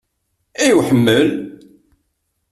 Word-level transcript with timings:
I 0.65 0.67
uḥemmel? 0.77 1.27